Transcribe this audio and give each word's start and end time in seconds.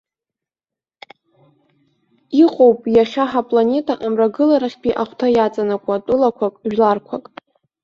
Иҟоуп 2.43 2.81
иахьа 2.95 3.25
ҳапланета 3.31 3.95
амрагыларахьтәи 4.05 4.97
ахәҭа 5.01 5.27
иаҵанакуа 5.35 6.03
тәылақәак, 6.05 6.53
жәларқәак. 6.71 7.25